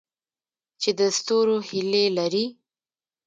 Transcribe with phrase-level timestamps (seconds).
[0.81, 2.45] چې د ستورو هیلې لري؟